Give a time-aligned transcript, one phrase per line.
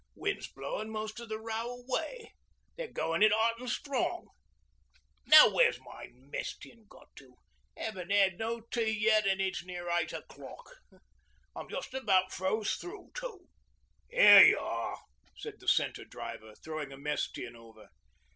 [0.15, 2.33] 'Wind's blowin' most o' the row away.
[2.75, 4.29] They're goin' it hot an' strong.
[5.27, 7.35] Now where's my mess tin got to?
[7.77, 10.71] 'Aven't 'ad no tea yet, an' it's near eight o'clock.
[11.55, 13.47] I'm just about froze through too.'
[14.09, 15.01] 'Here y'are,'
[15.37, 17.89] said the Centre Driver, throwing a mess tin over.